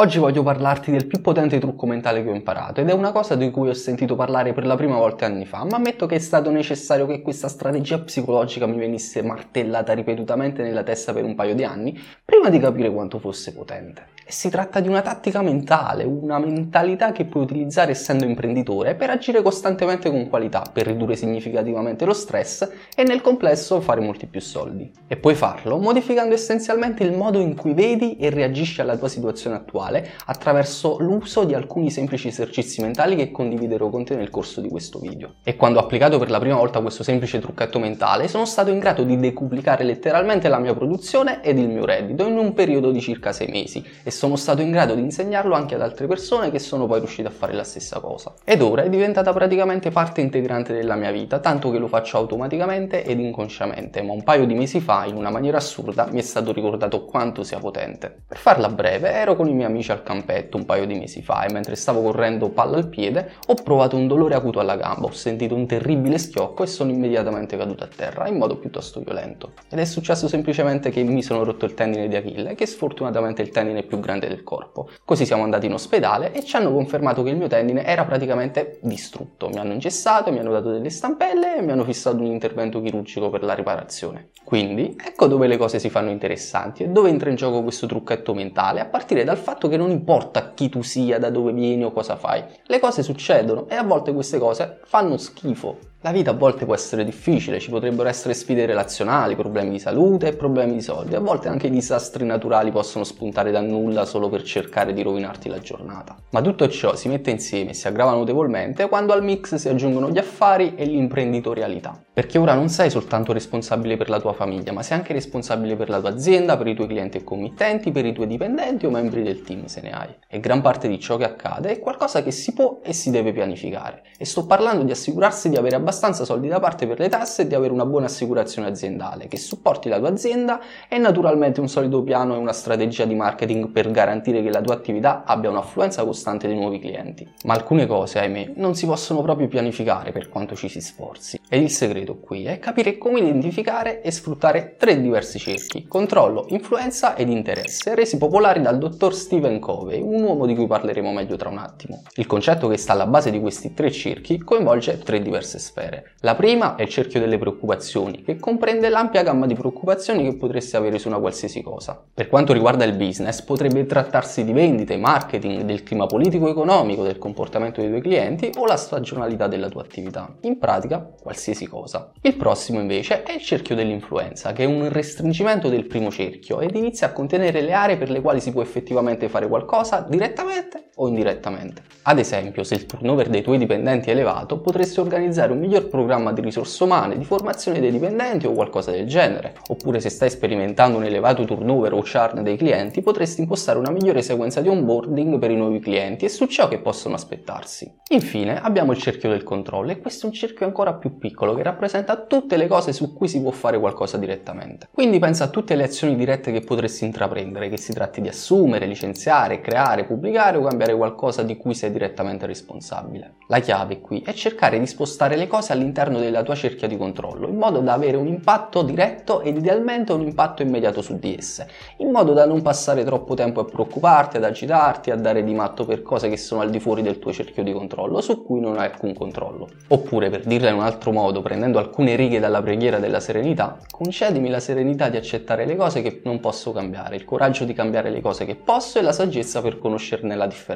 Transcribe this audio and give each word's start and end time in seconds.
Oggi 0.00 0.18
voglio 0.18 0.42
parlarti 0.42 0.90
del 0.90 1.04
più 1.04 1.20
potente 1.20 1.58
trucco 1.58 1.84
mentale 1.84 2.22
che 2.24 2.30
ho 2.30 2.34
imparato 2.34 2.80
ed 2.80 2.88
è 2.88 2.92
una 2.94 3.12
cosa 3.12 3.34
di 3.34 3.50
cui 3.50 3.68
ho 3.68 3.74
sentito 3.74 4.16
parlare 4.16 4.54
per 4.54 4.64
la 4.64 4.74
prima 4.74 4.96
volta 4.96 5.26
anni 5.26 5.44
fa, 5.44 5.62
ma 5.64 5.76
ammetto 5.76 6.06
che 6.06 6.14
è 6.14 6.18
stato 6.18 6.50
necessario 6.50 7.04
che 7.04 7.20
questa 7.20 7.48
strategia 7.48 7.98
psicologica 7.98 8.64
mi 8.64 8.78
venisse 8.78 9.20
martellata 9.20 9.92
ripetutamente 9.92 10.62
nella 10.62 10.84
testa 10.84 11.12
per 11.12 11.24
un 11.24 11.34
paio 11.34 11.54
di 11.54 11.64
anni 11.64 12.00
prima 12.24 12.48
di 12.48 12.58
capire 12.58 12.90
quanto 12.90 13.18
fosse 13.18 13.52
potente. 13.52 14.06
E 14.24 14.32
si 14.32 14.48
tratta 14.48 14.80
di 14.80 14.88
una 14.88 15.02
tattica 15.02 15.42
mentale, 15.42 16.04
una 16.04 16.38
mentalità 16.38 17.12
che 17.12 17.26
puoi 17.26 17.42
utilizzare 17.42 17.90
essendo 17.90 18.24
imprenditore 18.24 18.94
per 18.94 19.10
agire 19.10 19.42
costantemente 19.42 20.08
con 20.08 20.28
qualità, 20.30 20.62
per 20.72 20.86
ridurre 20.86 21.16
significativamente 21.16 22.06
lo 22.06 22.14
stress 22.14 22.66
e 22.94 23.02
nel 23.02 23.20
complesso 23.20 23.80
fare 23.82 24.00
molti 24.00 24.26
più 24.26 24.40
soldi. 24.40 24.90
E 25.08 25.16
puoi 25.16 25.34
farlo 25.34 25.76
modificando 25.78 26.32
essenzialmente 26.32 27.02
il 27.02 27.12
modo 27.12 27.38
in 27.40 27.54
cui 27.54 27.74
vedi 27.74 28.16
e 28.16 28.30
reagisci 28.30 28.80
alla 28.80 28.96
tua 28.96 29.08
situazione 29.08 29.56
attuale 29.56 29.89
attraverso 30.26 30.96
l'uso 31.00 31.44
di 31.44 31.54
alcuni 31.54 31.90
semplici 31.90 32.28
esercizi 32.28 32.80
mentali 32.80 33.16
che 33.16 33.30
condividerò 33.30 33.88
con 33.88 34.04
te 34.04 34.14
nel 34.14 34.30
corso 34.30 34.60
di 34.60 34.68
questo 34.68 34.98
video. 34.98 35.34
E 35.42 35.56
quando 35.56 35.78
ho 35.78 35.82
applicato 35.82 36.18
per 36.18 36.30
la 36.30 36.38
prima 36.38 36.56
volta 36.56 36.80
questo 36.80 37.02
semplice 37.02 37.40
trucchetto 37.40 37.78
mentale 37.78 38.28
sono 38.28 38.44
stato 38.44 38.70
in 38.70 38.78
grado 38.78 39.02
di 39.02 39.18
decuplicare 39.18 39.84
letteralmente 39.84 40.48
la 40.48 40.58
mia 40.58 40.74
produzione 40.74 41.42
ed 41.42 41.58
il 41.58 41.68
mio 41.68 41.84
reddito 41.84 42.26
in 42.26 42.36
un 42.36 42.52
periodo 42.54 42.90
di 42.90 43.00
circa 43.00 43.32
6 43.32 43.48
mesi 43.48 43.84
e 44.02 44.10
sono 44.10 44.36
stato 44.36 44.62
in 44.62 44.70
grado 44.70 44.94
di 44.94 45.00
insegnarlo 45.00 45.54
anche 45.54 45.74
ad 45.74 45.82
altre 45.82 46.06
persone 46.06 46.50
che 46.50 46.58
sono 46.58 46.86
poi 46.86 46.98
riuscite 46.98 47.28
a 47.28 47.32
fare 47.32 47.52
la 47.52 47.64
stessa 47.64 48.00
cosa. 48.00 48.34
Ed 48.44 48.62
ora 48.62 48.82
è 48.82 48.88
diventata 48.88 49.32
praticamente 49.32 49.90
parte 49.90 50.20
integrante 50.20 50.72
della 50.72 50.94
mia 50.94 51.10
vita, 51.10 51.38
tanto 51.38 51.70
che 51.70 51.78
lo 51.78 51.88
faccio 51.88 52.18
automaticamente 52.18 53.04
ed 53.04 53.18
inconsciamente, 53.18 54.02
ma 54.02 54.12
un 54.12 54.22
paio 54.22 54.46
di 54.46 54.54
mesi 54.54 54.80
fa, 54.80 55.04
in 55.06 55.16
una 55.16 55.30
maniera 55.30 55.56
assurda, 55.56 56.06
mi 56.10 56.18
è 56.18 56.22
stato 56.22 56.52
ricordato 56.52 57.04
quanto 57.04 57.42
sia 57.42 57.58
potente. 57.58 58.22
Per 58.28 58.38
farla 58.38 58.68
breve, 58.68 59.10
ero 59.10 59.34
con 59.34 59.48
i 59.48 59.54
miei 59.54 59.68
amici 59.68 59.79
al 59.88 60.02
campetto 60.02 60.56
un 60.56 60.64
paio 60.64 60.86
di 60.86 60.94
mesi 60.94 61.22
fa 61.22 61.44
e 61.44 61.52
mentre 61.52 61.76
stavo 61.76 62.02
correndo 62.02 62.50
palla 62.50 62.76
al 62.76 62.88
piede 62.88 63.32
ho 63.46 63.54
provato 63.54 63.96
un 63.96 64.06
dolore 64.06 64.34
acuto 64.34 64.60
alla 64.60 64.76
gamba, 64.76 65.06
ho 65.06 65.12
sentito 65.12 65.54
un 65.54 65.66
terribile 65.66 66.18
schiocco 66.18 66.62
e 66.62 66.66
sono 66.66 66.90
immediatamente 66.90 67.56
caduto 67.56 67.84
a 67.84 67.88
terra 67.88 68.28
in 68.28 68.36
modo 68.36 68.56
piuttosto 68.56 69.00
violento. 69.00 69.52
Ed 69.68 69.78
è 69.78 69.84
successo 69.84 70.28
semplicemente 70.28 70.90
che 70.90 71.02
mi 71.02 71.22
sono 71.22 71.44
rotto 71.44 71.64
il 71.64 71.74
tendine 71.74 72.08
di 72.08 72.16
Achille, 72.16 72.54
che 72.54 72.66
sfortunatamente 72.66 73.42
è 73.42 73.44
il 73.44 73.50
tendine 73.50 73.82
più 73.82 74.00
grande 74.00 74.28
del 74.28 74.42
corpo. 74.42 74.88
Così 75.04 75.24
siamo 75.24 75.42
andati 75.42 75.66
in 75.66 75.72
ospedale 75.72 76.32
e 76.32 76.44
ci 76.44 76.56
hanno 76.56 76.72
confermato 76.72 77.22
che 77.22 77.30
il 77.30 77.36
mio 77.36 77.48
tendine 77.48 77.84
era 77.84 78.04
praticamente 78.04 78.78
distrutto. 78.82 79.48
Mi 79.48 79.58
hanno 79.58 79.72
ingessato, 79.72 80.30
mi 80.30 80.38
hanno 80.38 80.52
dato 80.52 80.70
delle 80.70 80.90
stampelle 80.90 81.56
e 81.56 81.62
mi 81.62 81.72
hanno 81.72 81.84
fissato 81.84 82.16
un 82.16 82.26
intervento 82.26 82.80
chirurgico 82.80 83.30
per 83.30 83.42
la 83.42 83.54
riparazione. 83.54 84.30
Quindi 84.44 84.96
ecco 85.02 85.26
dove 85.26 85.46
le 85.46 85.56
cose 85.56 85.78
si 85.78 85.90
fanno 85.90 86.10
interessanti 86.10 86.82
e 86.82 86.88
dove 86.88 87.08
entra 87.08 87.30
in 87.30 87.36
gioco 87.36 87.62
questo 87.62 87.86
trucchetto 87.86 88.34
mentale, 88.34 88.80
a 88.80 88.86
partire 88.86 89.24
dal 89.24 89.36
fatto 89.36 89.59
che 89.68 89.76
non 89.76 89.90
importa 89.90 90.52
chi 90.54 90.68
tu 90.68 90.82
sia, 90.82 91.18
da 91.18 91.30
dove 91.30 91.52
vieni 91.52 91.84
o 91.84 91.92
cosa 91.92 92.16
fai. 92.16 92.42
Le 92.66 92.78
cose 92.78 93.02
succedono 93.02 93.68
e 93.68 93.74
a 93.74 93.82
volte 93.82 94.12
queste 94.12 94.38
cose 94.38 94.80
fanno 94.84 95.16
schifo. 95.16 95.78
La 96.02 96.12
vita 96.12 96.30
a 96.30 96.34
volte 96.34 96.64
può 96.64 96.72
essere 96.72 97.04
difficile, 97.04 97.60
ci 97.60 97.68
potrebbero 97.68 98.08
essere 98.08 98.32
sfide 98.32 98.64
relazionali, 98.64 99.36
problemi 99.36 99.68
di 99.68 99.78
salute 99.78 100.28
e 100.28 100.32
problemi 100.32 100.72
di 100.72 100.80
soldi. 100.80 101.14
A 101.14 101.20
volte 101.20 101.48
anche 101.48 101.66
i 101.66 101.70
disastri 101.70 102.24
naturali 102.24 102.70
possono 102.70 103.04
spuntare 103.04 103.50
da 103.50 103.60
nulla 103.60 104.06
solo 104.06 104.30
per 104.30 104.42
cercare 104.42 104.94
di 104.94 105.02
rovinarti 105.02 105.50
la 105.50 105.58
giornata. 105.58 106.16
Ma 106.30 106.40
tutto 106.40 106.66
ciò 106.70 106.96
si 106.96 107.08
mette 107.08 107.30
insieme 107.30 107.70
e 107.70 107.74
si 107.74 107.86
aggrava 107.86 108.12
notevolmente 108.12 108.88
quando 108.88 109.12
al 109.12 109.22
mix 109.22 109.56
si 109.56 109.68
aggiungono 109.68 110.08
gli 110.08 110.16
affari 110.18 110.74
e 110.74 110.86
l'imprenditorialità. 110.86 112.00
Perché 112.20 112.36
ora 112.36 112.52
non 112.52 112.68
sei 112.68 112.90
soltanto 112.90 113.32
responsabile 113.32 113.96
per 113.96 114.10
la 114.10 114.20
tua 114.20 114.34
famiglia, 114.34 114.72
ma 114.72 114.82
sei 114.82 114.98
anche 114.98 115.14
responsabile 115.14 115.74
per 115.74 115.88
la 115.88 116.00
tua 116.00 116.10
azienda, 116.10 116.58
per 116.58 116.66
i 116.66 116.74
tuoi 116.74 116.86
clienti 116.86 117.16
e 117.16 117.24
committenti, 117.24 117.92
per 117.92 118.04
i 118.04 118.12
tuoi 118.12 118.26
dipendenti 118.26 118.84
o 118.84 118.90
membri 118.90 119.22
del 119.22 119.40
team 119.40 119.64
se 119.64 119.80
ne 119.80 119.90
hai. 119.90 120.14
E 120.28 120.38
gran 120.38 120.60
parte 120.60 120.86
di 120.86 121.00
ciò 121.00 121.16
che 121.16 121.24
accade 121.24 121.70
è 121.70 121.78
qualcosa 121.78 122.22
che 122.22 122.30
si 122.30 122.52
può 122.52 122.80
e 122.82 122.92
si 122.92 123.10
deve 123.10 123.32
pianificare. 123.32 124.02
E 124.18 124.26
sto 124.26 124.44
parlando 124.44 124.84
di 124.84 124.90
assicurarsi 124.90 125.48
di 125.48 125.56
avere 125.56 125.76
abbastanza 125.76 126.26
soldi 126.26 126.48
da 126.48 126.60
parte 126.60 126.86
per 126.86 126.98
le 126.98 127.08
tasse 127.08 127.40
e 127.40 127.46
di 127.46 127.54
avere 127.54 127.72
una 127.72 127.86
buona 127.86 128.04
assicurazione 128.04 128.68
aziendale 128.68 129.26
che 129.26 129.38
supporti 129.38 129.88
la 129.88 129.98
tua 129.98 130.10
azienda 130.10 130.60
e 130.90 130.98
naturalmente 130.98 131.60
un 131.60 131.70
solido 131.70 132.02
piano 132.02 132.34
e 132.34 132.36
una 132.36 132.52
strategia 132.52 133.06
di 133.06 133.14
marketing 133.14 133.70
per 133.70 133.90
garantire 133.90 134.42
che 134.42 134.50
la 134.50 134.60
tua 134.60 134.74
attività 134.74 135.24
abbia 135.24 135.48
un'affluenza 135.48 136.04
costante 136.04 136.48
di 136.48 136.54
nuovi 136.54 136.80
clienti. 136.80 137.26
Ma 137.44 137.54
alcune 137.54 137.86
cose, 137.86 138.18
ahimè, 138.18 138.52
non 138.56 138.74
si 138.74 138.84
possono 138.84 139.22
proprio 139.22 139.48
pianificare 139.48 140.12
per 140.12 140.28
quanto 140.28 140.54
ci 140.54 140.68
si 140.68 140.82
sforzi. 140.82 141.40
Ed 141.48 141.62
il 141.62 141.70
segreto 141.70 142.09
segreto 142.10 142.18
qui 142.18 142.44
è 142.44 142.58
capire 142.58 142.98
come 142.98 143.20
identificare 143.20 144.02
e 144.02 144.10
sfruttare 144.10 144.74
tre 144.76 145.00
diversi 145.00 145.38
cerchi, 145.38 145.86
controllo, 145.86 146.46
influenza 146.48 147.14
ed 147.14 147.28
interesse, 147.28 147.94
resi 147.94 148.18
popolari 148.18 148.60
dal 148.60 148.78
dottor 148.78 149.14
Stephen 149.14 149.60
Covey, 149.60 150.00
un 150.00 150.22
uomo 150.22 150.46
di 150.46 150.54
cui 150.54 150.66
parleremo 150.66 151.12
meglio 151.12 151.36
tra 151.36 151.48
un 151.48 151.58
attimo. 151.58 152.02
Il 152.14 152.26
concetto 152.26 152.68
che 152.68 152.76
sta 152.76 152.92
alla 152.92 153.06
base 153.06 153.30
di 153.30 153.40
questi 153.40 153.74
tre 153.74 153.90
cerchi 153.90 154.38
coinvolge 154.38 154.98
tre 154.98 155.22
diverse 155.22 155.58
sfere. 155.58 156.12
La 156.20 156.34
prima 156.34 156.74
è 156.74 156.82
il 156.82 156.88
cerchio 156.88 157.20
delle 157.20 157.38
preoccupazioni, 157.38 158.22
che 158.22 158.38
comprende 158.38 158.88
l'ampia 158.88 159.22
gamma 159.22 159.46
di 159.46 159.54
preoccupazioni 159.54 160.24
che 160.24 160.36
potresti 160.36 160.76
avere 160.76 160.98
su 160.98 161.08
una 161.08 161.18
qualsiasi 161.18 161.62
cosa. 161.62 162.02
Per 162.12 162.28
quanto 162.28 162.52
riguarda 162.52 162.84
il 162.84 162.96
business, 162.96 163.42
potrebbe 163.42 163.86
trattarsi 163.86 164.44
di 164.44 164.52
vendite, 164.52 164.96
marketing, 164.96 165.62
del 165.62 165.82
clima 165.82 166.06
politico-economico, 166.06 167.02
del 167.02 167.18
comportamento 167.18 167.80
dei 167.80 167.90
tuoi 167.90 168.02
clienti 168.02 168.50
o 168.56 168.66
la 168.66 168.76
stagionalità 168.76 169.46
della 169.46 169.68
tua 169.68 169.82
attività. 169.82 170.34
In 170.42 170.58
pratica, 170.58 171.10
qualsiasi 171.20 171.66
cosa. 171.66 171.89
Il 172.20 172.36
prossimo 172.36 172.80
invece 172.80 173.22
è 173.22 173.32
il 173.32 173.40
cerchio 173.40 173.74
dell'influenza, 173.74 174.52
che 174.52 174.64
è 174.64 174.66
un 174.66 174.88
restringimento 174.90 175.68
del 175.68 175.86
primo 175.86 176.10
cerchio 176.10 176.60
ed 176.60 176.76
inizia 176.76 177.08
a 177.08 177.12
contenere 177.12 177.60
le 177.62 177.72
aree 177.72 177.96
per 177.96 178.10
le 178.10 178.20
quali 178.20 178.40
si 178.40 178.52
può 178.52 178.62
effettivamente 178.62 179.28
fare 179.28 179.48
qualcosa 179.48 180.06
direttamente 180.08 180.89
o 181.02 181.08
indirettamente. 181.08 181.82
Ad 182.02 182.18
esempio, 182.18 182.62
se 182.62 182.74
il 182.74 182.86
turnover 182.86 183.28
dei 183.28 183.42
tuoi 183.42 183.58
dipendenti 183.58 184.08
è 184.08 184.12
elevato, 184.12 184.58
potresti 184.60 185.00
organizzare 185.00 185.52
un 185.52 185.58
miglior 185.58 185.88
programma 185.88 186.32
di 186.32 186.40
risorse 186.40 186.82
umane, 186.82 187.18
di 187.18 187.24
formazione 187.24 187.78
dei 187.78 187.90
dipendenti 187.90 188.46
o 188.46 188.52
qualcosa 188.52 188.90
del 188.90 189.06
genere. 189.06 189.54
Oppure 189.68 190.00
se 190.00 190.08
stai 190.08 190.30
sperimentando 190.30 190.96
un 190.96 191.04
elevato 191.04 191.44
turnover 191.44 191.92
o 191.92 192.02
churn 192.02 192.42
dei 192.42 192.56
clienti, 192.56 193.02
potresti 193.02 193.42
impostare 193.42 193.78
una 193.78 193.90
migliore 193.90 194.22
sequenza 194.22 194.60
di 194.60 194.68
onboarding 194.68 195.38
per 195.38 195.50
i 195.50 195.56
nuovi 195.56 195.78
clienti 195.78 196.24
e 196.24 196.30
su 196.30 196.46
ciò 196.46 196.68
che 196.68 196.78
possono 196.78 197.14
aspettarsi. 197.14 197.92
Infine, 198.08 198.60
abbiamo 198.60 198.92
il 198.92 198.98
cerchio 198.98 199.28
del 199.28 199.42
controllo 199.42 199.90
e 199.90 199.98
questo 200.00 200.26
è 200.26 200.28
un 200.30 200.34
cerchio 200.34 200.66
ancora 200.66 200.94
più 200.94 201.18
piccolo 201.18 201.54
che 201.54 201.62
rappresenta 201.62 202.16
tutte 202.16 202.56
le 202.56 202.66
cose 202.66 202.92
su 202.92 203.12
cui 203.12 203.28
si 203.28 203.40
può 203.42 203.50
fare 203.50 203.78
qualcosa 203.78 204.16
direttamente. 204.16 204.88
Quindi 204.90 205.18
pensa 205.18 205.44
a 205.44 205.48
tutte 205.48 205.74
le 205.74 205.84
azioni 205.84 206.16
dirette 206.16 206.50
che 206.50 206.60
potresti 206.60 207.04
intraprendere, 207.04 207.68
che 207.68 207.76
si 207.76 207.92
tratti 207.92 208.22
di 208.22 208.28
assumere, 208.28 208.86
licenziare, 208.86 209.60
creare, 209.60 210.04
pubblicare 210.04 210.56
o 210.56 210.62
cambiare 210.62 210.89
qualcosa 210.94 211.42
di 211.42 211.56
cui 211.56 211.74
sei 211.74 211.90
direttamente 211.90 212.46
responsabile. 212.46 213.34
La 213.48 213.60
chiave 213.60 214.00
qui 214.00 214.22
è 214.24 214.32
cercare 214.32 214.78
di 214.78 214.86
spostare 214.86 215.36
le 215.36 215.46
cose 215.46 215.72
all'interno 215.72 216.18
della 216.18 216.42
tua 216.42 216.54
cerchia 216.54 216.88
di 216.88 216.96
controllo, 216.96 217.48
in 217.48 217.56
modo 217.56 217.80
da 217.80 217.92
avere 217.92 218.16
un 218.16 218.26
impatto 218.26 218.82
diretto 218.82 219.40
ed 219.40 219.56
idealmente 219.56 220.12
un 220.12 220.22
impatto 220.22 220.62
immediato 220.62 221.02
su 221.02 221.18
di 221.18 221.36
esse, 221.36 221.68
in 221.98 222.10
modo 222.10 222.32
da 222.32 222.46
non 222.46 222.62
passare 222.62 223.04
troppo 223.04 223.34
tempo 223.34 223.60
a 223.60 223.64
preoccuparti, 223.64 224.36
ad 224.36 224.44
agitarti, 224.44 225.10
a 225.10 225.16
dare 225.16 225.42
di 225.44 225.54
matto 225.54 225.84
per 225.84 226.02
cose 226.02 226.28
che 226.28 226.36
sono 226.36 226.60
al 226.60 226.70
di 226.70 226.80
fuori 226.80 227.02
del 227.02 227.18
tuo 227.18 227.32
cerchio 227.32 227.62
di 227.62 227.72
controllo, 227.72 228.20
su 228.20 228.44
cui 228.44 228.60
non 228.60 228.78
hai 228.78 228.86
alcun 228.86 229.14
controllo. 229.14 229.68
Oppure, 229.88 230.30
per 230.30 230.44
dirla 230.44 230.70
in 230.70 230.76
un 230.76 230.82
altro 230.82 231.12
modo, 231.12 231.42
prendendo 231.42 231.78
alcune 231.78 232.16
righe 232.16 232.40
dalla 232.40 232.62
preghiera 232.62 232.98
della 232.98 233.20
serenità, 233.20 233.78
concedimi 233.90 234.48
la 234.48 234.60
serenità 234.60 235.08
di 235.08 235.16
accettare 235.16 235.66
le 235.66 235.76
cose 235.76 236.02
che 236.02 236.20
non 236.24 236.40
posso 236.40 236.72
cambiare, 236.72 237.16
il 237.16 237.24
coraggio 237.24 237.64
di 237.64 237.72
cambiare 237.72 238.10
le 238.10 238.20
cose 238.20 238.44
che 238.44 238.54
posso 238.54 238.98
e 238.98 239.02
la 239.02 239.12
saggezza 239.12 239.60
per 239.60 239.78
conoscerne 239.78 240.36
la 240.36 240.46
differenza. 240.46 240.69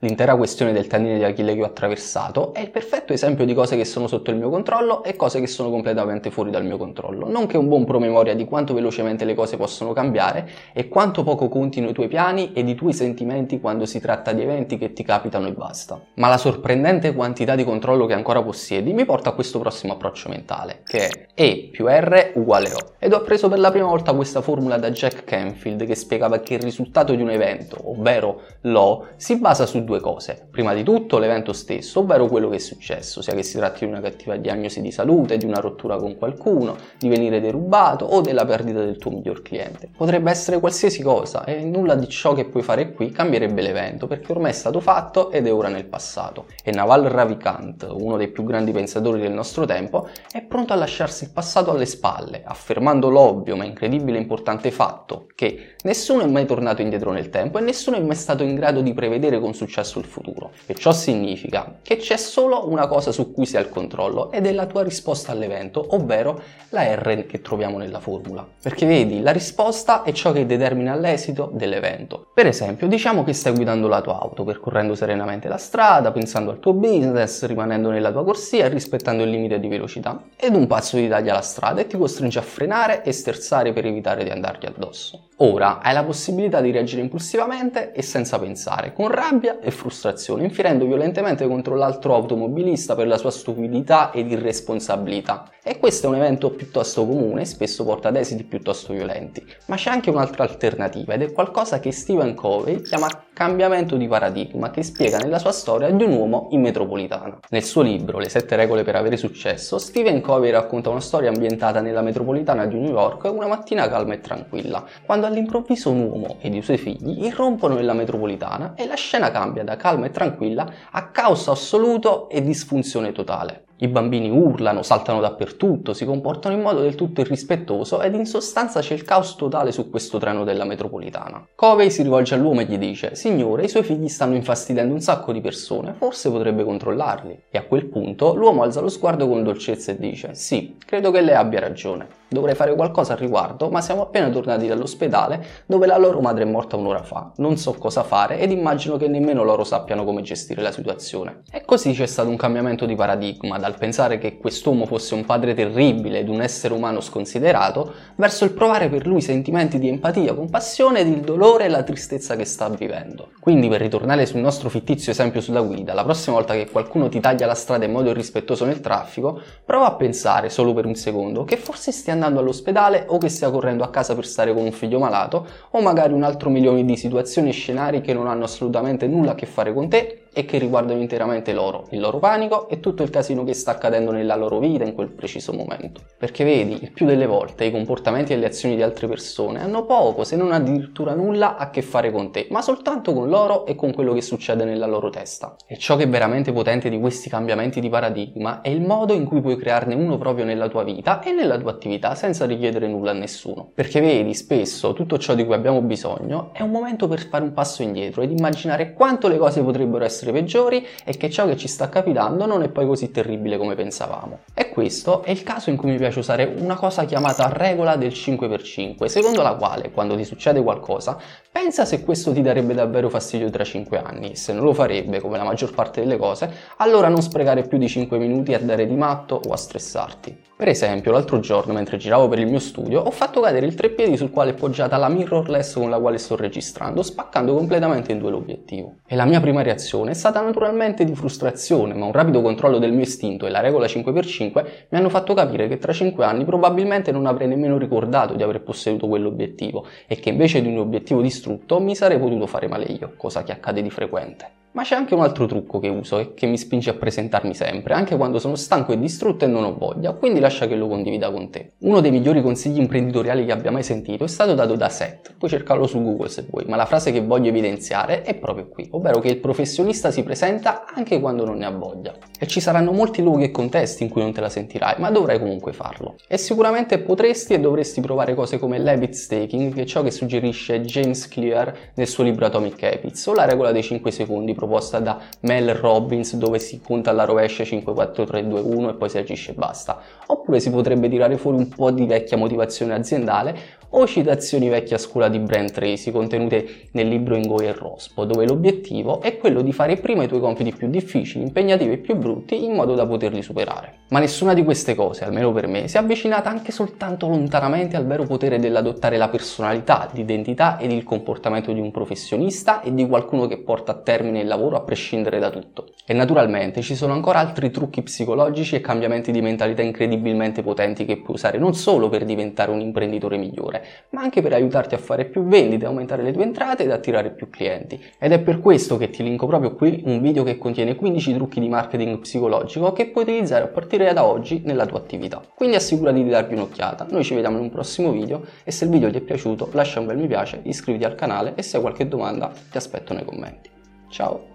L'intera 0.00 0.36
questione 0.36 0.72
del 0.72 0.86
tendine 0.86 1.18
di 1.18 1.24
Achille 1.24 1.54
che 1.54 1.62
ho 1.62 1.66
attraversato 1.66 2.54
è 2.54 2.60
il 2.60 2.70
perfetto 2.70 3.12
esempio 3.12 3.44
di 3.44 3.54
cose 3.54 3.76
che 3.76 3.84
sono 3.84 4.06
sotto 4.06 4.30
il 4.30 4.36
mio 4.36 4.50
controllo 4.50 5.02
e 5.04 5.16
cose 5.16 5.40
che 5.40 5.46
sono 5.46 5.70
completamente 5.70 6.30
fuori 6.30 6.50
dal 6.50 6.64
mio 6.64 6.76
controllo, 6.76 7.28
nonché 7.28 7.56
un 7.56 7.68
buon 7.68 7.84
promemoria 7.84 8.34
di 8.34 8.44
quanto 8.44 8.74
velocemente 8.74 9.24
le 9.24 9.34
cose 9.34 9.56
possono 9.56 9.92
cambiare 9.92 10.48
e 10.72 10.88
quanto 10.88 11.22
poco 11.22 11.48
contino 11.48 11.88
i 11.88 11.92
tuoi 11.92 12.08
piani 12.08 12.52
ed 12.52 12.68
i 12.68 12.74
tuoi 12.74 12.92
sentimenti 12.92 13.60
quando 13.60 13.86
si 13.86 14.00
tratta 14.00 14.32
di 14.32 14.42
eventi 14.42 14.78
che 14.78 14.92
ti 14.92 15.02
capitano 15.02 15.46
e 15.46 15.52
basta. 15.52 16.00
Ma 16.14 16.28
la 16.28 16.38
sorprendente 16.38 17.14
quantità 17.14 17.54
di 17.54 17.64
controllo 17.64 18.06
che 18.06 18.14
ancora 18.14 18.42
possiedi 18.42 18.92
mi 18.92 19.04
porta 19.04 19.30
a 19.30 19.32
questo 19.32 19.58
prossimo 19.58 19.92
approccio 19.94 20.28
mentale, 20.28 20.82
che 20.84 21.06
è 21.06 21.26
E 21.34 21.68
più 21.72 21.86
R 21.88 22.32
uguale 22.34 22.72
O. 22.72 22.78
Ed 22.98 23.12
ho 23.12 23.16
appreso 23.16 23.48
per 23.48 23.58
la 23.58 23.70
prima 23.70 23.86
volta 23.86 24.12
questa 24.12 24.40
formula 24.40 24.76
da 24.76 24.90
Jack 24.90 25.24
Canfield 25.24 25.86
che 25.86 25.94
spiegava 25.94 26.40
che 26.40 26.54
il 26.54 26.62
risultato 26.62 27.14
di 27.14 27.22
un 27.22 27.30
evento, 27.30 27.78
ovvero 27.90 28.42
l'O, 28.62 29.08
si 29.16 29.29
si 29.30 29.36
basa 29.36 29.64
su 29.64 29.84
due 29.84 30.00
cose. 30.00 30.48
Prima 30.50 30.74
di 30.74 30.82
tutto 30.82 31.18
l'evento 31.18 31.52
stesso, 31.52 32.00
ovvero 32.00 32.26
quello 32.26 32.48
che 32.48 32.56
è 32.56 32.58
successo, 32.58 33.22
sia 33.22 33.32
che 33.32 33.44
si 33.44 33.58
tratti 33.58 33.84
di 33.84 33.90
una 33.92 34.00
cattiva 34.00 34.34
diagnosi 34.34 34.80
di 34.80 34.90
salute, 34.90 35.36
di 35.36 35.44
una 35.44 35.60
rottura 35.60 35.96
con 35.98 36.16
qualcuno, 36.16 36.76
di 36.98 37.08
venire 37.08 37.40
derubato 37.40 38.04
o 38.04 38.22
della 38.22 38.44
perdita 38.44 38.80
del 38.80 38.96
tuo 38.96 39.12
miglior 39.12 39.42
cliente. 39.42 39.88
Potrebbe 39.96 40.32
essere 40.32 40.58
qualsiasi 40.58 41.00
cosa 41.00 41.44
e 41.44 41.62
nulla 41.62 41.94
di 41.94 42.08
ciò 42.08 42.32
che 42.32 42.46
puoi 42.46 42.64
fare 42.64 42.90
qui 42.90 43.12
cambierebbe 43.12 43.62
l'evento 43.62 44.08
perché 44.08 44.32
ormai 44.32 44.50
è 44.50 44.54
stato 44.54 44.80
fatto 44.80 45.30
ed 45.30 45.46
è 45.46 45.52
ora 45.52 45.68
nel 45.68 45.84
passato. 45.84 46.46
E 46.64 46.72
Naval 46.72 47.04
Ravikant, 47.04 47.86
uno 47.88 48.16
dei 48.16 48.32
più 48.32 48.42
grandi 48.42 48.72
pensatori 48.72 49.20
del 49.20 49.30
nostro 49.30 49.64
tempo, 49.64 50.08
è 50.28 50.42
pronto 50.42 50.72
a 50.72 50.76
lasciarsi 50.76 51.22
il 51.22 51.30
passato 51.30 51.70
alle 51.70 51.86
spalle, 51.86 52.42
affermando 52.44 53.08
l'ovvio 53.08 53.54
ma 53.54 53.62
incredibile 53.64 54.18
e 54.18 54.22
importante 54.22 54.72
fatto 54.72 55.28
che 55.36 55.76
nessuno 55.84 56.22
è 56.22 56.26
mai 56.26 56.46
tornato 56.46 56.82
indietro 56.82 57.12
nel 57.12 57.30
tempo 57.30 57.58
e 57.58 57.60
nessuno 57.60 57.96
è 57.96 58.00
mai 58.00 58.16
stato 58.16 58.42
in 58.42 58.56
grado 58.56 58.80
di 58.80 58.92
prevedere 58.92 59.18
con 59.40 59.52
successo 59.52 59.98
il 59.98 60.06
futuro. 60.06 60.52
E 60.66 60.74
ciò 60.74 60.92
significa 60.92 61.76
che 61.82 61.96
c'è 61.96 62.16
solo 62.16 62.68
una 62.68 62.86
cosa 62.86 63.12
su 63.12 63.32
cui 63.32 63.44
si 63.44 63.56
ha 63.56 63.60
il 63.60 63.68
controllo 63.68 64.32
ed 64.32 64.46
è 64.46 64.52
la 64.52 64.66
tua 64.66 64.82
risposta 64.82 65.32
all'evento, 65.32 65.84
ovvero 65.94 66.40
la 66.70 66.94
R 66.94 67.26
che 67.26 67.42
troviamo 67.42 67.76
nella 67.76 68.00
formula. 68.00 68.46
Perché 68.62 68.86
vedi, 68.86 69.20
la 69.20 69.32
risposta 69.32 70.02
è 70.02 70.12
ciò 70.12 70.32
che 70.32 70.46
determina 70.46 70.94
l'esito 70.94 71.50
dell'evento. 71.52 72.28
Per 72.32 72.46
esempio, 72.46 72.86
diciamo 72.86 73.24
che 73.24 73.32
stai 73.32 73.52
guidando 73.52 73.88
la 73.88 74.00
tua 74.00 74.20
auto, 74.20 74.44
percorrendo 74.44 74.94
serenamente 74.94 75.48
la 75.48 75.58
strada, 75.58 76.12
pensando 76.12 76.50
al 76.50 76.60
tuo 76.60 76.72
business, 76.72 77.44
rimanendo 77.44 77.90
nella 77.90 78.12
tua 78.12 78.24
corsia 78.24 78.64
e 78.64 78.68
rispettando 78.68 79.24
il 79.24 79.30
limite 79.30 79.60
di 79.60 79.68
velocità, 79.68 80.22
ed 80.36 80.54
un 80.54 80.66
pazzo 80.66 80.96
ti 80.96 81.08
taglia 81.08 81.34
la 81.34 81.42
strada 81.42 81.80
e 81.80 81.86
ti 81.86 81.98
costringe 81.98 82.38
a 82.38 82.42
frenare 82.42 83.02
e 83.02 83.12
sterzare 83.12 83.72
per 83.72 83.84
evitare 83.86 84.24
di 84.24 84.30
andargli 84.30 84.66
addosso. 84.66 85.28
Ora 85.42 85.78
hai 85.80 85.94
la 85.94 86.04
possibilità 86.04 86.60
di 86.60 86.70
reagire 86.70 87.00
impulsivamente 87.00 87.92
e 87.92 88.02
senza 88.02 88.38
pensare, 88.38 88.92
con 88.92 89.08
rabbia 89.08 89.58
e 89.58 89.70
frustrazione, 89.70 90.44
infierendo 90.44 90.84
violentemente 90.84 91.46
contro 91.46 91.76
l'altro 91.76 92.14
automobilista 92.14 92.94
per 92.94 93.06
la 93.06 93.16
sua 93.16 93.30
stupidità 93.30 94.10
ed 94.12 94.30
irresponsabilità. 94.30 95.50
E 95.62 95.78
questo 95.78 96.06
è 96.06 96.08
un 96.10 96.16
evento 96.16 96.50
piuttosto 96.50 97.06
comune, 97.06 97.46
spesso 97.46 97.84
porta 97.84 98.08
ad 98.08 98.16
esiti 98.16 98.44
piuttosto 98.44 98.92
violenti. 98.92 99.42
Ma 99.66 99.76
c'è 99.76 99.88
anche 99.88 100.10
un'altra 100.10 100.42
alternativa 100.42 101.14
ed 101.14 101.22
è 101.22 101.32
qualcosa 101.32 101.80
che 101.80 101.90
Stephen 101.90 102.34
Covey 102.34 102.82
chiama 102.82 103.08
cambiamento 103.32 103.96
di 103.96 104.06
paradigma, 104.06 104.70
che 104.70 104.82
spiega 104.82 105.16
nella 105.16 105.38
sua 105.38 105.52
storia 105.52 105.90
di 105.90 106.02
un 106.02 106.12
uomo 106.12 106.48
in 106.50 106.60
metropolitana. 106.60 107.38
Nel 107.48 107.64
suo 107.64 107.80
libro 107.80 108.18
Le 108.18 108.28
sette 108.28 108.56
regole 108.56 108.82
per 108.82 108.96
avere 108.96 109.16
successo, 109.16 109.78
Stephen 109.78 110.20
Covey 110.20 110.50
racconta 110.50 110.90
una 110.90 111.00
storia 111.00 111.30
ambientata 111.30 111.80
nella 111.80 112.02
metropolitana 112.02 112.66
di 112.66 112.78
New 112.78 112.90
York 112.90 113.24
una 113.32 113.46
mattina 113.46 113.88
calma 113.88 114.12
e 114.14 114.20
tranquilla, 114.20 114.84
quando 115.06 115.29
all'improvviso 115.30 115.90
un 115.90 116.02
uomo 116.02 116.36
ed 116.40 116.54
i 116.54 116.62
suoi 116.62 116.76
figli 116.76 117.24
irrompono 117.24 117.74
nella 117.74 117.94
metropolitana 117.94 118.74
e 118.74 118.86
la 118.86 118.94
scena 118.94 119.30
cambia 119.30 119.64
da 119.64 119.76
calma 119.76 120.06
e 120.06 120.10
tranquilla 120.10 120.70
a 120.90 121.08
caos 121.08 121.48
assoluto 121.48 122.28
e 122.28 122.42
disfunzione 122.42 123.12
totale. 123.12 123.64
I 123.82 123.88
bambini 123.88 124.28
urlano, 124.28 124.82
saltano 124.82 125.20
dappertutto, 125.20 125.94
si 125.94 126.04
comportano 126.04 126.54
in 126.54 126.60
modo 126.60 126.80
del 126.80 126.94
tutto 126.96 127.22
irrispettoso 127.22 128.02
ed 128.02 128.14
in 128.14 128.26
sostanza 128.26 128.80
c'è 128.80 128.92
il 128.92 129.04
caos 129.04 129.36
totale 129.36 129.72
su 129.72 129.88
questo 129.88 130.18
treno 130.18 130.44
della 130.44 130.66
metropolitana. 130.66 131.46
Covey 131.54 131.90
si 131.90 132.02
rivolge 132.02 132.34
all'uomo 132.34 132.60
e 132.60 132.64
gli 132.64 132.76
dice: 132.76 133.14
Signore, 133.14 133.64
i 133.64 133.68
suoi 133.68 133.82
figli 133.82 134.08
stanno 134.08 134.34
infastidendo 134.34 134.92
un 134.92 135.00
sacco 135.00 135.32
di 135.32 135.40
persone, 135.40 135.94
forse 135.94 136.30
potrebbe 136.30 136.62
controllarli. 136.62 137.44
E 137.48 137.56
a 137.56 137.62
quel 137.64 137.86
punto 137.86 138.34
l'uomo 138.34 138.64
alza 138.64 138.82
lo 138.82 138.90
sguardo 138.90 139.26
con 139.26 139.42
dolcezza 139.42 139.92
e 139.92 139.96
dice: 139.96 140.34
Sì, 140.34 140.76
credo 140.84 141.10
che 141.10 141.22
lei 141.22 141.34
abbia 141.36 141.60
ragione. 141.60 142.19
Dovrei 142.32 142.54
fare 142.54 142.76
qualcosa 142.76 143.14
al 143.14 143.18
riguardo, 143.18 143.70
ma 143.70 143.80
siamo 143.80 144.02
appena 144.02 144.30
tornati 144.30 144.68
dall'ospedale 144.68 145.44
dove 145.66 145.88
la 145.88 145.98
loro 145.98 146.20
madre 146.20 146.44
è 146.44 146.46
morta 146.46 146.76
un'ora 146.76 147.02
fa. 147.02 147.32
Non 147.38 147.56
so 147.56 147.72
cosa 147.72 148.04
fare 148.04 148.38
ed 148.38 148.52
immagino 148.52 148.96
che 148.96 149.08
nemmeno 149.08 149.42
loro 149.42 149.64
sappiano 149.64 150.04
come 150.04 150.22
gestire 150.22 150.62
la 150.62 150.70
situazione. 150.70 151.42
E 151.50 151.64
così 151.64 151.92
c'è 151.92 152.06
stato 152.06 152.28
un 152.28 152.36
cambiamento 152.36 152.86
di 152.86 152.94
paradigma 152.94 153.58
dal 153.58 153.76
pensare 153.76 154.18
che 154.18 154.38
quest'uomo 154.38 154.86
fosse 154.86 155.14
un 155.14 155.24
padre 155.24 155.54
terribile 155.54 156.20
ed 156.20 156.28
un 156.28 156.40
essere 156.40 156.72
umano 156.72 157.00
sconsiderato, 157.00 157.92
verso 158.14 158.44
il 158.44 158.52
provare 158.52 158.88
per 158.88 159.08
lui 159.08 159.20
sentimenti 159.20 159.80
di 159.80 159.88
empatia, 159.88 160.32
compassione 160.32 161.00
ed 161.00 161.08
il 161.08 161.22
dolore 161.22 161.64
e 161.64 161.68
la 161.68 161.82
tristezza 161.82 162.36
che 162.36 162.44
sta 162.44 162.68
vivendo. 162.68 163.30
Quindi 163.40 163.68
per 163.68 163.80
ritornare 163.80 164.24
sul 164.24 164.38
nostro 164.38 164.68
fittizio 164.68 165.10
esempio 165.10 165.40
sulla 165.40 165.62
guida, 165.62 165.94
la 165.94 166.04
prossima 166.04 166.36
volta 166.36 166.54
che 166.54 166.70
qualcuno 166.70 167.08
ti 167.08 167.18
taglia 167.18 167.46
la 167.46 167.54
strada 167.54 167.86
in 167.86 167.90
modo 167.90 168.10
irrispettoso 168.10 168.64
nel 168.64 168.78
traffico, 168.80 169.40
prova 169.64 169.86
a 169.86 169.94
pensare 169.94 170.48
solo 170.48 170.72
per 170.72 170.86
un 170.86 170.94
secondo 170.94 171.42
che 171.42 171.56
forse 171.56 171.90
stia 171.90 172.18
andando 172.20 172.40
all'ospedale 172.40 173.04
o 173.08 173.18
che 173.18 173.28
stia 173.28 173.50
correndo 173.50 173.82
a 173.82 173.88
casa 173.88 174.14
per 174.14 174.26
stare 174.26 174.52
con 174.52 174.62
un 174.62 174.72
figlio 174.72 174.98
malato 174.98 175.46
o 175.70 175.80
magari 175.80 176.12
un 176.12 176.22
altro 176.22 176.50
milione 176.50 176.84
di 176.84 176.96
situazioni 176.96 177.48
e 177.48 177.52
scenari 177.52 178.00
che 178.02 178.12
non 178.12 178.26
hanno 178.28 178.44
assolutamente 178.44 179.06
nulla 179.06 179.32
a 179.32 179.34
che 179.34 179.46
fare 179.46 179.72
con 179.72 179.88
te 179.88 180.24
e 180.32 180.44
che 180.44 180.58
riguardano 180.58 181.00
interamente 181.00 181.52
loro, 181.52 181.86
il 181.90 182.00
loro 182.00 182.18
panico 182.18 182.68
e 182.68 182.80
tutto 182.80 183.02
il 183.02 183.10
casino 183.10 183.44
che 183.44 183.54
sta 183.54 183.72
accadendo 183.72 184.12
nella 184.12 184.36
loro 184.36 184.58
vita 184.58 184.84
in 184.84 184.94
quel 184.94 185.08
preciso 185.08 185.52
momento. 185.52 186.02
Perché 186.16 186.44
vedi, 186.44 186.78
il 186.82 186.92
più 186.92 187.06
delle 187.06 187.26
volte 187.26 187.64
i 187.64 187.70
comportamenti 187.70 188.32
e 188.32 188.36
le 188.36 188.46
azioni 188.46 188.76
di 188.76 188.82
altre 188.82 189.08
persone 189.08 189.60
hanno 189.60 189.84
poco, 189.84 190.24
se 190.24 190.36
non 190.36 190.52
addirittura 190.52 191.14
nulla, 191.14 191.56
a 191.56 191.70
che 191.70 191.82
fare 191.82 192.12
con 192.12 192.30
te, 192.30 192.46
ma 192.50 192.62
soltanto 192.62 193.12
con 193.12 193.28
loro 193.28 193.66
e 193.66 193.74
con 193.74 193.92
quello 193.92 194.12
che 194.12 194.22
succede 194.22 194.64
nella 194.64 194.86
loro 194.86 195.10
testa. 195.10 195.56
E 195.66 195.76
ciò 195.76 195.96
che 195.96 196.04
è 196.04 196.08
veramente 196.08 196.52
potente 196.52 196.88
di 196.88 197.00
questi 197.00 197.28
cambiamenti 197.28 197.80
di 197.80 197.88
paradigma 197.88 198.60
è 198.60 198.68
il 198.68 198.82
modo 198.82 199.12
in 199.12 199.24
cui 199.24 199.40
puoi 199.40 199.56
crearne 199.56 199.94
uno 199.94 200.18
proprio 200.18 200.44
nella 200.44 200.68
tua 200.68 200.84
vita 200.84 201.20
e 201.22 201.32
nella 201.32 201.58
tua 201.58 201.70
attività 201.70 202.14
senza 202.14 202.46
richiedere 202.46 202.86
nulla 202.86 203.10
a 203.10 203.14
nessuno. 203.14 203.70
Perché 203.74 204.00
vedi, 204.00 204.34
spesso 204.34 204.92
tutto 204.92 205.18
ciò 205.18 205.34
di 205.34 205.44
cui 205.44 205.54
abbiamo 205.54 205.80
bisogno 205.80 206.50
è 206.52 206.62
un 206.62 206.70
momento 206.70 207.08
per 207.08 207.26
fare 207.26 207.42
un 207.44 207.52
passo 207.52 207.82
indietro 207.82 208.22
ed 208.22 208.30
immaginare 208.30 208.92
quanto 208.92 209.28
le 209.28 209.38
cose 209.38 209.62
potrebbero 209.62 210.04
essere 210.04 210.19
essere 210.20 210.32
peggiori 210.32 210.86
e 211.04 211.16
che 211.16 211.30
ciò 211.30 211.46
che 211.46 211.56
ci 211.56 211.66
sta 211.66 211.88
capitando 211.88 212.44
non 212.44 212.62
è 212.62 212.68
poi 212.68 212.86
così 212.86 213.10
terribile 213.10 213.56
come 213.56 213.74
pensavamo. 213.74 214.40
E 214.54 214.69
questo 214.70 215.22
è 215.22 215.30
il 215.30 215.42
caso 215.42 215.68
in 215.68 215.76
cui 215.76 215.90
mi 215.90 215.96
piace 215.98 216.20
usare 216.20 216.50
una 216.58 216.76
cosa 216.76 217.04
chiamata 217.04 217.50
regola 217.52 217.96
del 217.96 218.12
5x5, 218.12 219.04
secondo 219.06 219.42
la 219.42 219.54
quale 219.54 219.90
quando 219.90 220.16
ti 220.16 220.24
succede 220.24 220.62
qualcosa, 220.62 221.18
pensa 221.52 221.84
se 221.84 222.02
questo 222.02 222.32
ti 222.32 222.40
darebbe 222.40 222.72
davvero 222.72 223.10
fastidio 223.10 223.50
tra 223.50 223.64
5 223.64 223.98
anni. 223.98 224.36
Se 224.36 224.52
non 224.52 224.64
lo 224.64 224.72
farebbe, 224.72 225.20
come 225.20 225.36
la 225.36 225.44
maggior 225.44 225.74
parte 225.74 226.00
delle 226.00 226.16
cose, 226.16 226.50
allora 226.76 227.08
non 227.08 227.20
sprecare 227.20 227.66
più 227.66 227.76
di 227.76 227.88
5 227.88 228.16
minuti 228.18 228.54
a 228.54 228.60
dare 228.60 228.86
di 228.86 228.94
matto 228.94 229.40
o 229.44 229.52
a 229.52 229.56
stressarti. 229.56 230.48
Per 230.60 230.68
esempio, 230.68 231.10
l'altro 231.10 231.40
giorno, 231.40 231.72
mentre 231.72 231.96
giravo 231.96 232.28
per 232.28 232.38
il 232.38 232.46
mio 232.46 232.58
studio, 232.58 233.00
ho 233.00 233.10
fatto 233.10 233.40
cadere 233.40 233.64
il 233.64 233.74
treppiedi 233.74 234.18
sul 234.18 234.30
quale 234.30 234.50
è 234.50 234.54
poggiata 234.54 234.98
la 234.98 235.08
mirrorless 235.08 235.72
con 235.72 235.88
la 235.88 235.98
quale 235.98 236.18
sto 236.18 236.36
registrando, 236.36 237.02
spaccando 237.02 237.54
completamente 237.54 238.12
in 238.12 238.18
due 238.18 238.30
l'obiettivo. 238.30 238.96
E 239.06 239.16
la 239.16 239.24
mia 239.24 239.40
prima 239.40 239.62
reazione 239.62 240.10
è 240.10 240.14
stata 240.14 240.38
naturalmente 240.42 241.04
di 241.04 241.14
frustrazione, 241.14 241.94
ma 241.94 242.04
un 242.04 242.12
rapido 242.12 242.42
controllo 242.42 242.78
del 242.78 242.92
mio 242.92 243.04
istinto 243.04 243.46
e 243.46 243.50
la 243.50 243.60
regola 243.60 243.86
5x5 243.86 244.59
mi 244.62 244.98
hanno 244.98 245.08
fatto 245.08 245.34
capire 245.34 245.68
che 245.68 245.78
tra 245.78 245.92
5 245.92 246.24
anni 246.24 246.44
probabilmente 246.44 247.12
non 247.12 247.26
avrei 247.26 247.48
nemmeno 247.48 247.78
ricordato 247.78 248.34
di 248.34 248.42
aver 248.42 248.62
posseduto 248.62 249.08
quell'obiettivo 249.08 249.86
e 250.06 250.16
che 250.16 250.30
invece 250.30 250.62
di 250.62 250.68
un 250.68 250.78
obiettivo 250.78 251.20
distrutto 251.20 251.80
mi 251.80 251.94
sarei 251.94 252.18
potuto 252.18 252.46
fare 252.46 252.68
male 252.68 252.84
io, 252.84 253.14
cosa 253.16 253.42
che 253.42 253.52
accade 253.52 253.82
di 253.82 253.90
frequente. 253.90 254.59
Ma 254.72 254.84
c'è 254.84 254.94
anche 254.94 255.14
un 255.14 255.22
altro 255.22 255.46
trucco 255.46 255.80
che 255.80 255.88
uso 255.88 256.20
e 256.20 256.32
che 256.32 256.46
mi 256.46 256.56
spinge 256.56 256.90
a 256.90 256.94
presentarmi 256.94 257.54
sempre, 257.54 257.92
anche 257.92 258.16
quando 258.16 258.38
sono 258.38 258.54
stanco 258.54 258.92
e 258.92 259.00
distrutto 259.00 259.44
e 259.44 259.48
non 259.48 259.64
ho 259.64 259.76
voglia, 259.76 260.12
quindi 260.12 260.38
lascia 260.38 260.68
che 260.68 260.76
lo 260.76 260.86
condivida 260.86 261.28
con 261.32 261.50
te. 261.50 261.72
Uno 261.80 262.00
dei 262.00 262.12
migliori 262.12 262.40
consigli 262.40 262.78
imprenditoriali 262.78 263.44
che 263.44 263.50
abbia 263.50 263.72
mai 263.72 263.82
sentito 263.82 264.22
è 264.22 264.28
stato 264.28 264.54
dato 264.54 264.76
da 264.76 264.88
Seth, 264.88 265.34
puoi 265.36 265.50
cercarlo 265.50 265.88
su 265.88 266.00
Google 266.00 266.28
se 266.28 266.46
vuoi, 266.48 266.66
ma 266.68 266.76
la 266.76 266.86
frase 266.86 267.10
che 267.10 267.20
voglio 267.20 267.48
evidenziare 267.48 268.22
è 268.22 268.34
proprio 268.34 268.68
qui, 268.68 268.86
ovvero 268.92 269.18
che 269.18 269.26
il 269.26 269.38
professionista 269.38 270.12
si 270.12 270.22
presenta 270.22 270.84
anche 270.94 271.18
quando 271.18 271.44
non 271.44 271.56
ne 271.58 271.66
ha 271.66 271.70
voglia. 271.70 272.14
E 272.38 272.46
ci 272.46 272.60
saranno 272.60 272.92
molti 272.92 273.22
luoghi 273.22 273.44
e 273.44 273.50
contesti 273.50 274.04
in 274.04 274.08
cui 274.08 274.22
non 274.22 274.32
te 274.32 274.40
la 274.40 274.48
sentirai, 274.48 275.00
ma 275.00 275.10
dovrai 275.10 275.40
comunque 275.40 275.72
farlo. 275.72 276.14
E 276.28 276.38
sicuramente 276.38 277.00
potresti 277.00 277.54
e 277.54 277.58
dovresti 277.58 278.00
provare 278.00 278.34
cose 278.34 278.60
come 278.60 278.78
l'habit 278.78 279.14
staking, 279.14 279.74
che 279.74 279.82
è 279.82 279.84
ciò 279.84 280.04
che 280.04 280.12
suggerisce 280.12 280.80
James 280.82 281.26
Clear 281.26 281.76
nel 281.94 282.06
suo 282.06 282.22
libro 282.22 282.46
Atomic 282.46 282.84
Habits, 282.84 283.26
o 283.26 283.34
la 283.34 283.46
regola 283.46 283.72
dei 283.72 283.82
5 283.82 284.12
secondi 284.12 284.58
proposta 284.60 284.98
da 285.00 285.18
Mel 285.40 285.74
Robbins 285.74 286.36
dove 286.36 286.58
si 286.58 286.80
conta 286.80 287.10
alla 287.10 287.24
rovescia 287.24 287.64
5, 287.64 287.92
4, 287.92 288.24
3, 288.24 288.46
2, 288.46 288.60
1 288.60 288.90
e 288.90 288.94
poi 288.94 289.08
si 289.08 289.18
agisce 289.18 289.52
e 289.52 289.54
basta. 289.54 289.98
Oppure 290.26 290.60
si 290.60 290.70
potrebbe 290.70 291.08
tirare 291.08 291.38
fuori 291.38 291.56
un 291.56 291.68
po' 291.68 291.90
di 291.90 292.04
vecchia 292.04 292.36
motivazione 292.36 292.94
aziendale 292.94 293.78
o 293.90 294.06
citazioni 294.06 294.68
vecchie 294.68 294.96
a 294.96 294.98
scuola 294.98 295.28
di 295.28 295.38
Brent 295.38 295.72
Tracy 295.72 296.10
contenute 296.12 296.88
nel 296.92 297.08
libro 297.08 297.34
Ingoi 297.34 297.66
e 297.66 297.72
Rospo, 297.72 298.24
dove 298.24 298.46
l'obiettivo 298.46 299.20
è 299.20 299.36
quello 299.36 299.62
di 299.62 299.72
fare 299.72 299.96
prima 299.96 300.22
i 300.22 300.28
tuoi 300.28 300.40
compiti 300.40 300.72
più 300.72 300.88
difficili, 300.88 301.42
impegnativi 301.42 301.92
e 301.92 301.98
più 301.98 302.14
brutti 302.16 302.64
in 302.64 302.74
modo 302.74 302.94
da 302.94 303.06
poterli 303.06 303.42
superare. 303.42 304.00
Ma 304.10 304.20
nessuna 304.20 304.54
di 304.54 304.62
queste 304.62 304.94
cose, 304.94 305.24
almeno 305.24 305.52
per 305.52 305.66
me, 305.66 305.88
si 305.88 305.96
è 305.96 306.00
avvicinata 306.00 306.48
anche 306.50 306.70
soltanto 306.70 307.26
lontanamente 307.26 307.96
al 307.96 308.06
vero 308.06 308.24
potere 308.24 308.58
dell'adottare 308.60 309.16
la 309.16 309.28
personalità, 309.28 310.08
l'identità 310.12 310.78
ed 310.78 310.92
il 310.92 311.02
comportamento 311.02 311.72
di 311.72 311.80
un 311.80 311.90
professionista 311.90 312.82
e 312.82 312.94
di 312.94 313.06
qualcuno 313.08 313.46
che 313.46 313.58
porta 313.58 313.92
a 313.92 313.96
termine 313.96 314.40
lavoro 314.50 314.76
a 314.76 314.80
prescindere 314.80 315.38
da 315.38 315.48
tutto. 315.48 315.94
E 316.04 316.12
naturalmente 316.12 316.82
ci 316.82 316.94
sono 316.94 317.14
ancora 317.14 317.38
altri 317.38 317.70
trucchi 317.70 318.02
psicologici 318.02 318.76
e 318.76 318.80
cambiamenti 318.80 319.30
di 319.32 319.40
mentalità 319.40 319.80
incredibilmente 319.80 320.62
potenti 320.62 321.06
che 321.06 321.16
puoi 321.16 321.36
usare 321.36 321.56
non 321.56 321.74
solo 321.74 322.10
per 322.10 322.24
diventare 322.24 322.70
un 322.70 322.80
imprenditore 322.80 323.38
migliore, 323.38 323.82
ma 324.10 324.20
anche 324.20 324.42
per 324.42 324.52
aiutarti 324.52 324.94
a 324.94 324.98
fare 324.98 325.24
più 325.24 325.44
vendite, 325.44 325.86
aumentare 325.86 326.22
le 326.22 326.32
tue 326.32 326.42
entrate 326.42 326.82
ed 326.82 326.90
attirare 326.90 327.30
più 327.30 327.48
clienti. 327.48 327.98
Ed 328.18 328.32
è 328.32 328.40
per 328.40 328.60
questo 328.60 328.98
che 328.98 329.08
ti 329.08 329.22
linko 329.22 329.46
proprio 329.46 329.74
qui 329.74 330.02
un 330.04 330.20
video 330.20 330.42
che 330.42 330.58
contiene 330.58 330.96
15 330.96 331.34
trucchi 331.34 331.60
di 331.60 331.68
marketing 331.68 332.18
psicologico 332.18 332.92
che 332.92 333.06
puoi 333.06 333.24
utilizzare 333.24 333.64
a 333.64 333.68
partire 333.68 334.12
da 334.12 334.24
oggi 334.24 334.62
nella 334.64 334.84
tua 334.84 334.98
attività. 334.98 335.40
Quindi 335.54 335.76
assicurati 335.76 336.22
di 336.22 336.28
darvi 336.28 336.54
un'occhiata. 336.54 337.06
Noi 337.10 337.24
ci 337.24 337.34
vediamo 337.34 337.56
in 337.56 337.64
un 337.64 337.70
prossimo 337.70 338.10
video 338.10 338.42
e 338.64 338.72
se 338.72 338.84
il 338.84 338.90
video 338.90 339.10
ti 339.10 339.18
è 339.18 339.20
piaciuto 339.20 339.68
lascia 339.72 340.00
un 340.00 340.06
bel 340.06 340.16
mi 340.16 340.26
piace, 340.26 340.60
iscriviti 340.64 341.04
al 341.04 341.14
canale 341.14 341.52
e 341.54 341.62
se 341.62 341.76
hai 341.76 341.82
qualche 341.82 342.08
domanda 342.08 342.52
ti 342.70 342.76
aspetto 342.76 343.14
nei 343.14 343.24
commenti. 343.24 343.69
Ciao! 344.10 344.49